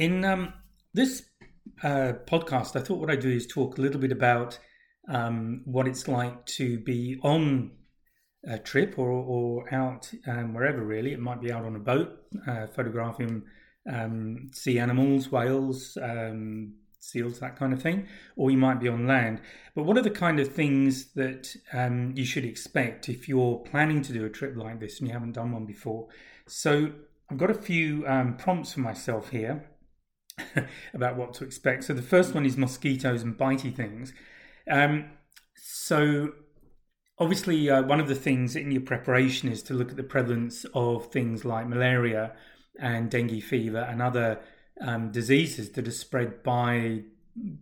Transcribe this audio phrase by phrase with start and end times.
[0.00, 0.54] In um,
[0.94, 1.24] this
[1.82, 4.58] uh, podcast, I thought what I'd do is talk a little bit about
[5.10, 7.72] um, what it's like to be on
[8.48, 11.12] a trip or, or out um, wherever really.
[11.12, 12.16] It might be out on a boat,
[12.48, 13.42] uh, photographing
[13.92, 19.06] um, sea animals, whales, um, seals, that kind of thing, or you might be on
[19.06, 19.42] land.
[19.74, 24.00] But what are the kind of things that um, you should expect if you're planning
[24.00, 26.08] to do a trip like this and you haven't done one before?
[26.48, 26.90] So
[27.28, 29.69] I've got a few um, prompts for myself here
[30.94, 31.84] about what to expect.
[31.84, 34.12] So the first one is mosquitoes and bitey things.
[34.70, 35.10] Um,
[35.54, 36.32] so
[37.18, 40.64] obviously, uh, one of the things in your preparation is to look at the prevalence
[40.74, 42.32] of things like malaria
[42.78, 44.40] and dengue fever and other
[44.80, 47.02] um, diseases that are spread by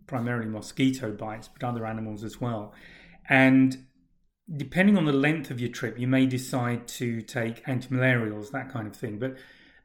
[0.07, 2.73] primarily mosquito bites, but other animals as well.
[3.27, 3.85] And
[4.55, 8.87] depending on the length of your trip, you may decide to take antimalarials, that kind
[8.87, 9.19] of thing.
[9.19, 9.35] But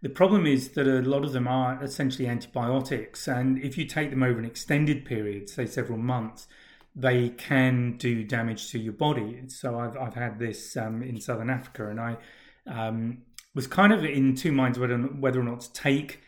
[0.04, 4.10] the problem is that a lot of them are essentially antibiotics, and if you take
[4.10, 6.46] them over an extended period, say several months,
[6.94, 9.44] they can do damage to your body.
[9.48, 12.18] So I've I've had this um, in southern Africa, and I
[12.66, 13.22] um,
[13.54, 16.20] was kind of in two minds whether whether or not to take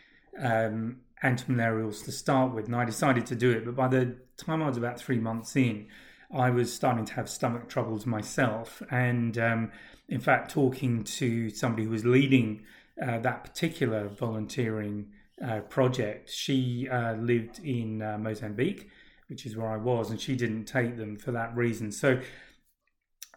[0.43, 3.67] um, antimalarials to start with, and I decided to do it.
[3.67, 5.87] But by the time I was about three months in,
[6.35, 9.71] I was starting to have stomach troubles myself, and um,
[10.09, 12.63] in fact, talking to somebody who was leading
[13.03, 15.07] uh, that particular volunteering
[15.45, 18.89] uh, project, she uh, lived in uh, Mozambique
[19.29, 21.91] which is where I was, and she didn't take them for that reason.
[21.91, 22.21] So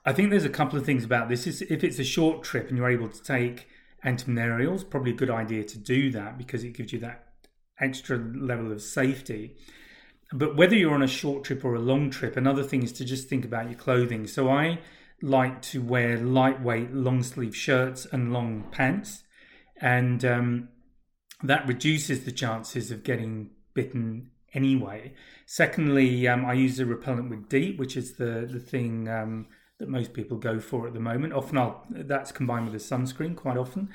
[0.05, 1.47] I think there's a couple of things about this.
[1.47, 3.67] Is if it's a short trip and you're able to take
[4.05, 7.25] antimalarials, probably a good idea to do that because it gives you that
[7.79, 9.55] extra level of safety.
[10.31, 13.05] But whether you're on a short trip or a long trip, another thing is to
[13.05, 14.27] just think about your clothing.
[14.27, 14.79] So I
[15.23, 19.23] like to wear lightweight long sleeve shirts and long pants,
[19.79, 20.69] and um,
[21.43, 25.13] that reduces the chances of getting bitten anyway.
[25.45, 29.47] Secondly, um, I use a repellent with DEET, which is the the thing um,
[29.79, 31.33] that most people go for at the moment.
[31.33, 33.35] Often, I'll, that's combined with a sunscreen.
[33.35, 33.89] Quite often,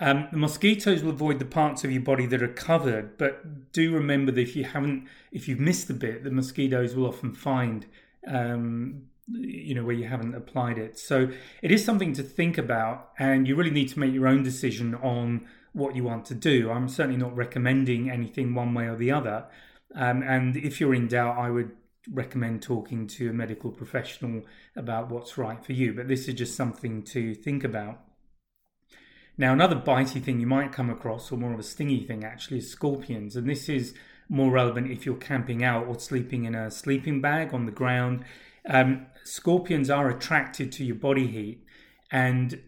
[0.00, 3.92] um, the mosquitoes will avoid the parts of your body that are covered, but do
[3.92, 7.86] remember that if you haven't, if you've missed a bit, the mosquitoes will often find.
[9.30, 11.28] You know where you haven't applied it so
[11.62, 14.94] it is something to think about and you really need to make your own decision
[14.94, 19.12] on what you want to do i'm certainly not recommending anything one way or the
[19.12, 19.44] other
[19.94, 21.72] um, and if you're in doubt, I would
[22.10, 24.42] recommend talking to a medical professional
[24.76, 25.94] about what's right for you.
[25.94, 28.00] But this is just something to think about.
[29.36, 32.58] Now, another bitey thing you might come across, or more of a stingy thing actually,
[32.58, 33.36] is scorpions.
[33.36, 33.94] And this is
[34.28, 38.24] more relevant if you're camping out or sleeping in a sleeping bag on the ground.
[38.68, 41.64] Um, scorpions are attracted to your body heat
[42.10, 42.60] and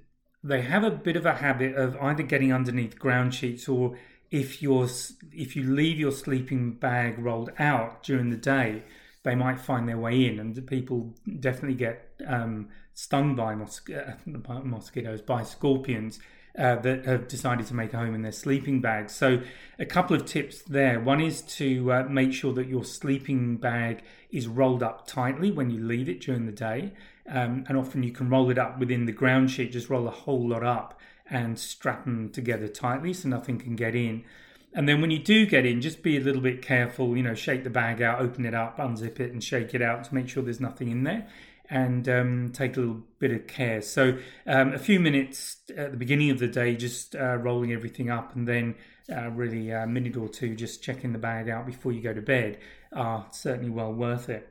[0.43, 3.97] they have a bit of a habit of either getting underneath ground sheets or
[4.31, 4.89] if you're
[5.33, 8.85] if you leave your sleeping bag rolled out during the day,
[9.23, 14.15] they might find their way in, and people definitely get um, stung by mos- uh,
[14.63, 16.21] mosquitoes by scorpions.
[16.59, 19.15] Uh, that have decided to make a home in their sleeping bags.
[19.15, 19.41] So,
[19.79, 20.99] a couple of tips there.
[20.99, 24.03] One is to uh, make sure that your sleeping bag
[24.33, 26.93] is rolled up tightly when you leave it during the day.
[27.29, 30.11] Um, and often you can roll it up within the ground sheet, just roll a
[30.11, 30.99] whole lot up
[31.31, 34.25] and strap them together tightly so nothing can get in.
[34.73, 37.35] And then when you do get in, just be a little bit careful, you know,
[37.35, 40.29] shake the bag out, open it up, unzip it, and shake it out to make
[40.29, 41.27] sure there's nothing in there.
[41.73, 43.81] And um, take a little bit of care.
[43.81, 48.11] So, um, a few minutes at the beginning of the day, just uh, rolling everything
[48.11, 48.75] up, and then
[49.11, 52.23] uh, really a minute or two just checking the bag out before you go to
[52.23, 52.59] bed
[52.93, 54.49] are certainly well worth it.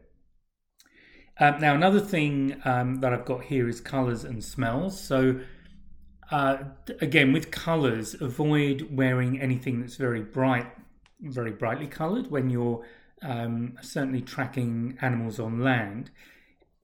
[1.39, 5.01] Um, now, another thing um, that I've got here is colours and smells.
[5.01, 5.39] So,
[6.31, 6.57] uh,
[6.99, 10.67] again, with colours, avoid wearing anything that's very bright,
[11.21, 12.85] very brightly coloured when you're
[13.21, 16.11] um, certainly tracking animals on land.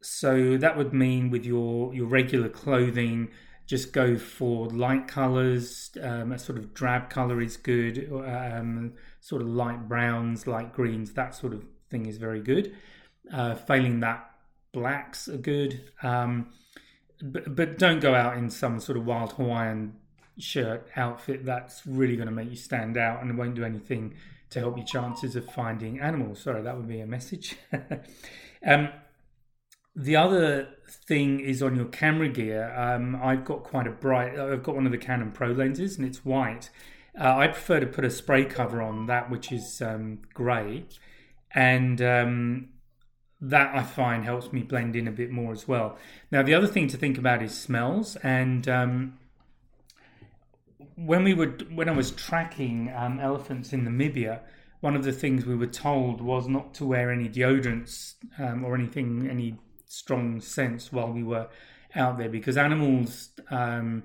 [0.05, 3.29] So that would mean with your your regular clothing,
[3.65, 5.91] just go for light colours.
[6.01, 8.11] Um, a sort of drab colour is good.
[8.11, 12.75] Um, sort of light browns, light greens, that sort of thing is very good.
[13.33, 14.29] Uh, failing that,
[14.71, 15.81] blacks are good.
[16.03, 16.51] Um,
[17.21, 19.95] but, but don't go out in some sort of wild Hawaiian
[20.37, 24.13] shirt outfit that's really going to make you stand out and won't do anything
[24.49, 26.41] to help your chances of finding animals.
[26.41, 27.55] Sorry, that would be a message.
[28.65, 28.89] um,
[29.95, 32.73] the other thing is on your camera gear.
[32.75, 34.37] Um, I've got quite a bright.
[34.37, 36.69] I've got one of the Canon Pro lenses, and it's white.
[37.19, 40.85] Uh, I prefer to put a spray cover on that, which is um, grey,
[41.53, 42.69] and um,
[43.39, 45.97] that I find helps me blend in a bit more as well.
[46.29, 49.17] Now, the other thing to think about is smells, and um,
[50.95, 54.41] when we were when I was tracking um, elephants in Namibia,
[54.81, 58.75] one of the things we were told was not to wear any deodorants um, or
[58.75, 59.57] anything, any
[59.87, 61.47] strong scents while we were
[61.95, 64.03] out there because animals um,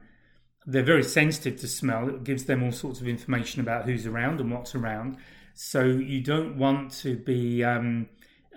[0.67, 2.09] they're very sensitive to smell.
[2.09, 5.17] It gives them all sorts of information about who's around and what's around.
[5.55, 8.09] So you don't want to be um,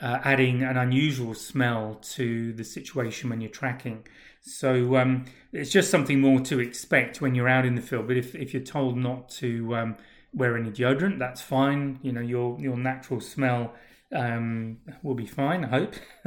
[0.02, 4.06] uh, adding an unusual smell to the situation when you're tracking.
[4.42, 8.08] So um, it's just something more to expect when you're out in the field.
[8.08, 9.98] But if, if you're told not to um,
[10.34, 12.00] wear any deodorant, that's fine.
[12.02, 13.74] You know your your natural smell
[14.14, 15.66] um, will be fine.
[15.66, 15.96] I hope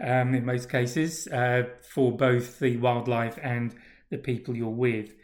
[0.00, 3.74] um, in most cases uh, for both the wildlife and
[4.10, 5.14] the people you're with.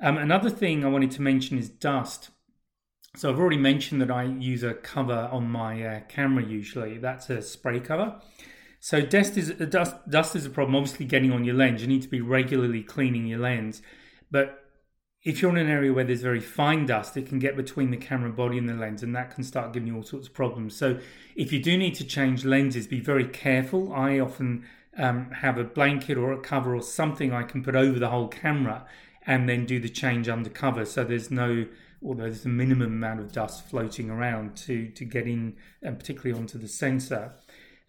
[0.00, 2.30] Um, another thing I wanted to mention is dust.
[3.14, 6.98] So I've already mentioned that I use a cover on my uh, camera usually.
[6.98, 8.20] That's a spray cover.
[8.80, 10.74] So dust is dust dust is a problem.
[10.74, 13.80] Obviously, getting on your lens, you need to be regularly cleaning your lens.
[14.30, 14.61] But
[15.24, 17.96] if you're in an area where there's very fine dust, it can get between the
[17.96, 20.74] camera body and the lens, and that can start giving you all sorts of problems.
[20.76, 20.98] So
[21.36, 23.92] if you do need to change lenses, be very careful.
[23.92, 24.64] I often
[24.98, 28.28] um, have a blanket or a cover or something I can put over the whole
[28.28, 28.84] camera
[29.24, 30.84] and then do the change undercover.
[30.84, 31.66] So there's no
[32.04, 36.38] although there's a minimum amount of dust floating around to to get in, and particularly
[36.38, 37.32] onto the sensor.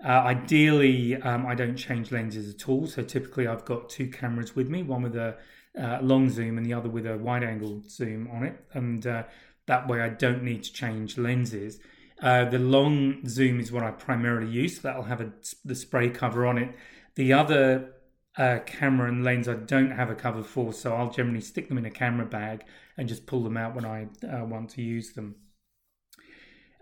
[0.04, 2.88] Uh, ideally, um, I don't change lenses at all.
[2.88, 5.38] So typically, I've got two cameras with me, one with a
[5.80, 9.24] uh, long zoom and the other with a wide angle zoom on it, and uh,
[9.66, 11.80] that way I don't need to change lenses.
[12.22, 14.78] Uh, the long zoom is what I primarily use.
[14.78, 15.32] So that'll have a,
[15.66, 16.76] the spray cover on it.
[17.16, 17.94] The other
[18.38, 21.78] uh, camera and lens I don't have a cover for, so I'll generally stick them
[21.78, 22.64] in a camera bag
[22.98, 25.36] and just pull them out when I uh, want to use them.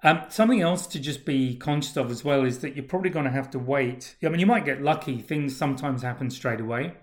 [0.03, 3.25] Um, something else to just be conscious of as well is that you're probably going
[3.25, 4.15] to have to wait.
[4.24, 6.94] I mean, you might get lucky; things sometimes happen straight away.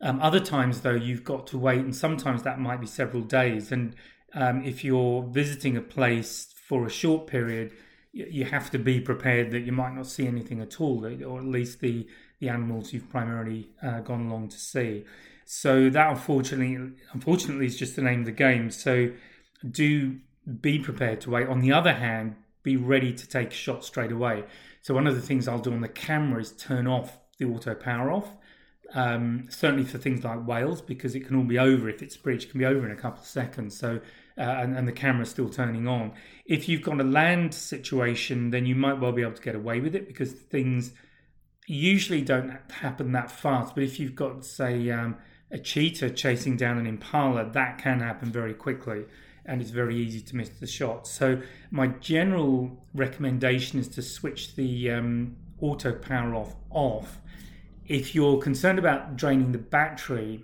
[0.00, 3.72] Um, other times, though, you've got to wait, and sometimes that might be several days.
[3.72, 3.94] And
[4.34, 7.72] um, if you're visiting a place for a short period,
[8.12, 11.44] you have to be prepared that you might not see anything at all, or at
[11.44, 12.06] least the
[12.38, 15.04] the animals you've primarily uh, gone along to see.
[15.46, 18.70] So that unfortunately, unfortunately, is just the name of the game.
[18.70, 19.12] So
[19.70, 20.18] do
[20.60, 21.48] be prepared to wait.
[21.48, 24.44] On the other hand, be ready to take a shot straight away.
[24.82, 27.74] So one of the things I'll do on the camera is turn off the auto
[27.74, 28.34] power off.
[28.94, 32.50] Um, certainly for things like whales, because it can all be over if it's bridge,
[32.50, 33.76] can be over in a couple of seconds.
[33.76, 34.00] So
[34.38, 36.12] uh, and, and the camera's still turning on.
[36.44, 39.80] If you've got a land situation, then you might well be able to get away
[39.80, 40.92] with it because things
[41.66, 43.74] usually don't happen that fast.
[43.74, 45.16] But if you've got, say, um,
[45.50, 49.04] a cheetah chasing down an impala, that can happen very quickly
[49.46, 51.06] and it's very easy to miss the shot.
[51.06, 51.40] So,
[51.70, 57.18] my general recommendation is to switch the um, auto power off off.
[57.86, 60.42] If you're concerned about draining the battery,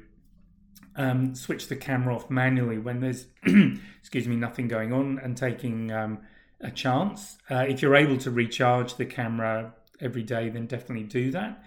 [0.96, 3.26] um, switch the camera off manually when there's,
[4.00, 6.18] excuse me, nothing going on and taking um,
[6.60, 7.38] a chance.
[7.50, 11.64] Uh, if you're able to recharge the camera every day, then definitely do that.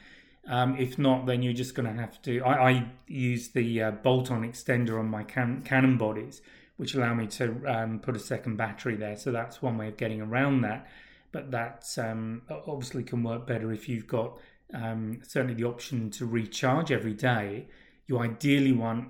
[0.47, 2.41] Um, if not, then you're just going to have to.
[2.41, 6.41] I, I use the uh, bolt-on extender on my can, Canon bodies,
[6.77, 9.15] which allow me to um, put a second battery there.
[9.15, 10.87] So that's one way of getting around that.
[11.31, 14.37] But that um, obviously can work better if you've got
[14.73, 17.67] um, certainly the option to recharge every day.
[18.07, 19.09] You ideally want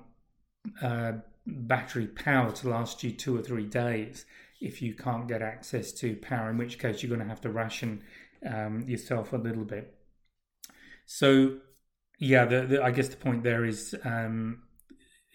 [0.82, 1.14] uh,
[1.46, 4.26] battery power to last you two or three days
[4.62, 7.50] if you can't get access to power, in which case you're going to have to
[7.50, 8.02] ration
[8.46, 9.94] um, yourself a little bit.
[11.06, 11.58] So,
[12.18, 14.64] yeah, the, the, I guess the point there is, um,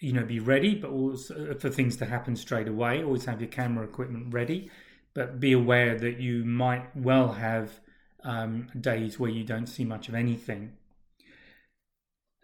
[0.01, 3.03] you know, be ready, but also for things to happen straight away.
[3.03, 4.69] Always have your camera equipment ready,
[5.13, 7.79] but be aware that you might well have
[8.23, 10.73] um, days where you don't see much of anything.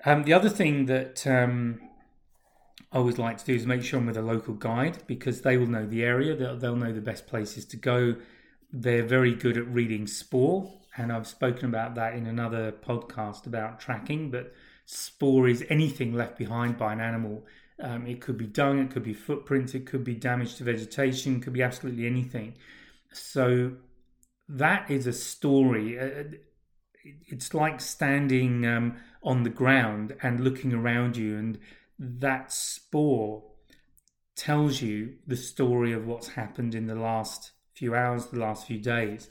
[0.05, 1.81] Um, the other thing that um,
[2.91, 5.57] I always like to do is make sure I'm with a local guide because they
[5.57, 8.15] will know the area, they'll, they'll know the best places to go.
[8.71, 13.79] They're very good at reading spoor, and I've spoken about that in another podcast about
[13.79, 14.29] tracking.
[14.29, 14.53] But
[14.87, 17.45] spoor is anything left behind by an animal.
[17.79, 21.41] Um, it could be dung, it could be footprints, it could be damage to vegetation,
[21.41, 22.53] could be absolutely anything.
[23.11, 23.73] So
[24.47, 25.99] that is a story.
[25.99, 26.23] Uh,
[27.03, 31.59] it's like standing um, on the ground and looking around you and
[31.99, 33.43] that spoor
[34.35, 38.79] tells you the story of what's happened in the last few hours, the last few
[38.79, 39.29] days.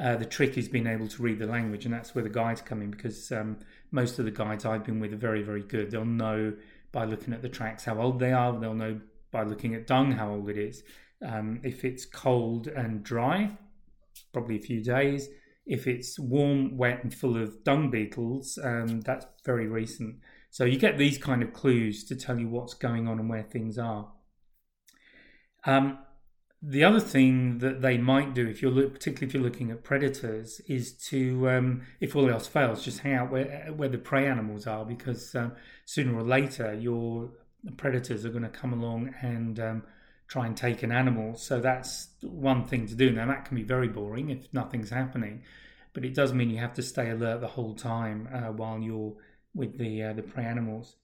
[0.00, 2.60] Uh, the trick is being able to read the language, and that's where the guides
[2.60, 3.58] come in because um,
[3.90, 5.90] most of the guides I've been with are very, very good.
[5.90, 6.52] They'll know
[6.92, 9.00] by looking at the tracks how old they are, they'll know
[9.30, 10.82] by looking at dung how old it is.
[11.24, 13.56] Um, if it's cold and dry,
[14.32, 15.28] probably a few days.
[15.66, 20.16] If it's warm, wet, and full of dung beetles, um, that's very recent.
[20.50, 23.42] So you get these kind of clues to tell you what's going on and where
[23.42, 24.08] things are.
[25.64, 25.98] Um,
[26.62, 29.84] the other thing that they might do, if you're look, particularly if you're looking at
[29.84, 34.26] predators, is to, um, if all else fails, just hang out where where the prey
[34.26, 35.52] animals are, because um,
[35.84, 37.30] sooner or later your
[37.76, 39.82] predators are going to come along and um,
[40.28, 41.36] try and take an animal.
[41.36, 43.10] So that's one thing to do.
[43.10, 45.42] Now that can be very boring if nothing's happening,
[45.92, 49.14] but it does mean you have to stay alert the whole time uh, while you're
[49.54, 50.96] with the uh, the prey animals.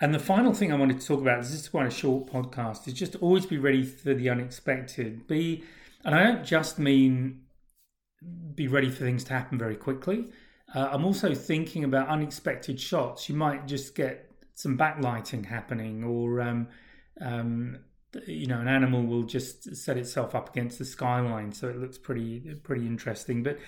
[0.00, 2.26] And the final thing I wanted to talk about is this is quite a short
[2.26, 2.88] podcast.
[2.88, 5.26] Is just always be ready for the unexpected.
[5.26, 5.64] Be,
[6.04, 7.42] and I don't just mean
[8.54, 10.30] be ready for things to happen very quickly.
[10.74, 13.28] Uh, I'm also thinking about unexpected shots.
[13.28, 16.68] You might just get some backlighting happening, or um,
[17.20, 17.78] um,
[18.26, 21.98] you know, an animal will just set itself up against the skyline, so it looks
[21.98, 23.42] pretty pretty interesting.
[23.42, 23.58] But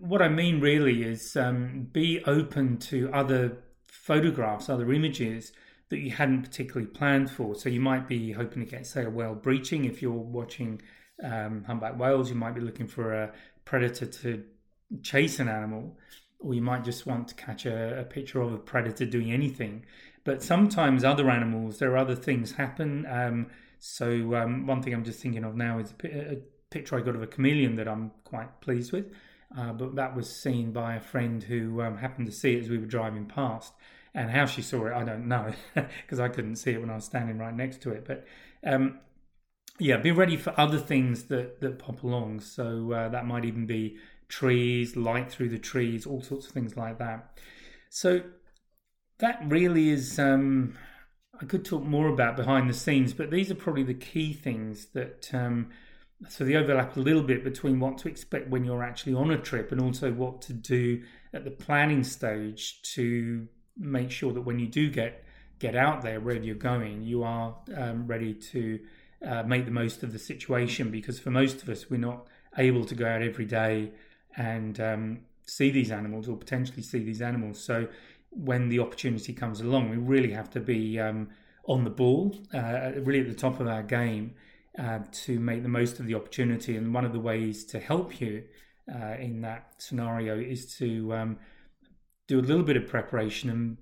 [0.00, 3.58] what I mean really is um, be open to other
[4.02, 5.52] photographs, other images
[5.88, 7.54] that you hadn't particularly planned for.
[7.54, 9.84] So you might be hoping to get, say, a whale breaching.
[9.84, 10.82] If you're watching
[11.22, 13.32] um, humpback whales, you might be looking for a
[13.64, 14.44] predator to
[15.02, 15.96] chase an animal,
[16.40, 19.84] or you might just want to catch a, a picture of a predator doing anything.
[20.24, 23.06] But sometimes other animals, there are other things happen.
[23.08, 23.46] Um,
[23.78, 26.36] so um, one thing I'm just thinking of now is a, a,
[26.68, 29.06] picture I got of a chameleon that I'm quite pleased with.
[29.56, 32.68] Uh, but that was seen by a friend who um, happened to see it as
[32.68, 33.72] we were driving past.
[34.14, 36.94] And how she saw it, I don't know, because I couldn't see it when I
[36.94, 38.06] was standing right next to it.
[38.06, 38.26] But
[38.64, 38.98] um,
[39.78, 42.40] yeah, be ready for other things that, that pop along.
[42.40, 43.98] So uh, that might even be
[44.28, 47.38] trees, light through the trees, all sorts of things like that.
[47.90, 48.22] So
[49.18, 50.18] that really is.
[50.18, 50.76] Um,
[51.38, 54.86] I could talk more about behind the scenes, but these are probably the key things
[54.94, 55.32] that.
[56.28, 59.38] So they overlap a little bit between what to expect when you're actually on a
[59.38, 61.02] trip and also what to do
[61.34, 63.46] at the planning stage to
[63.76, 65.22] make sure that when you do get
[65.58, 68.78] get out there wherever you're going, you are um, ready to
[69.26, 70.90] uh, make the most of the situation.
[70.90, 72.26] Because for most of us, we're not
[72.58, 73.92] able to go out every day
[74.36, 77.62] and um, see these animals or potentially see these animals.
[77.62, 77.88] So
[78.30, 81.28] when the opportunity comes along, we really have to be um,
[81.64, 84.34] on the ball, uh, really at the top of our game
[84.78, 86.76] uh, to make the most of the opportunity.
[86.76, 88.44] And one of the ways to help you
[88.92, 91.38] uh, in that scenario is to um,
[92.26, 93.76] do a little bit of preparation and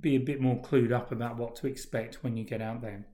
[0.00, 3.06] be a bit more clued up about what to expect when you get out there.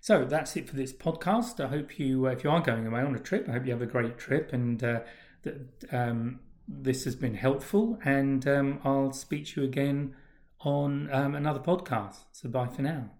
[0.00, 1.64] So that's it for this podcast.
[1.64, 3.72] I hope you, uh, if you are going away on a trip, I hope you
[3.72, 5.00] have a great trip and uh,
[5.42, 7.98] that um, this has been helpful.
[8.04, 10.16] And um, I'll speak to you again
[10.60, 12.24] on um, another podcast.
[12.32, 13.10] So bye for now.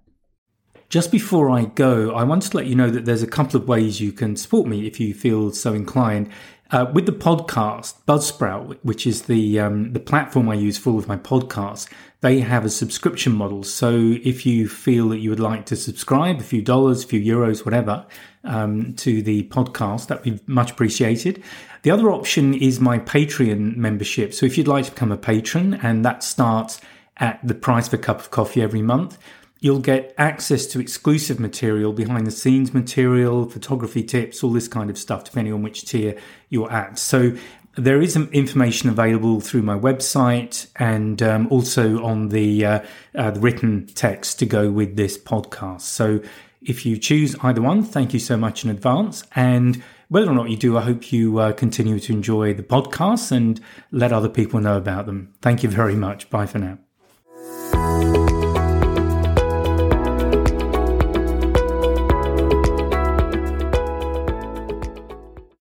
[0.92, 3.66] Just before I go, I want to let you know that there's a couple of
[3.66, 6.28] ways you can support me if you feel so inclined.
[6.70, 10.98] Uh, with the podcast, Buzzsprout, which is the um, the platform I use for all
[10.98, 13.62] of my podcasts, they have a subscription model.
[13.62, 17.20] So if you feel that you would like to subscribe, a few dollars, a few
[17.20, 18.04] euros, whatever,
[18.44, 21.42] um, to the podcast, that'd be much appreciated.
[21.84, 24.34] The other option is my Patreon membership.
[24.34, 26.82] So if you'd like to become a patron, and that starts
[27.16, 29.18] at the price of a cup of coffee every month.
[29.62, 34.90] You'll get access to exclusive material, behind the scenes material, photography tips, all this kind
[34.90, 36.98] of stuff, depending on which tier you're at.
[36.98, 37.36] So
[37.76, 42.80] there is information available through my website and um, also on the, uh,
[43.14, 45.82] uh, the written text to go with this podcast.
[45.82, 46.20] So
[46.60, 49.22] if you choose either one, thank you so much in advance.
[49.36, 53.30] And whether or not you do, I hope you uh, continue to enjoy the podcasts
[53.30, 53.60] and
[53.92, 55.32] let other people know about them.
[55.40, 56.28] Thank you very much.
[56.30, 56.78] Bye for now.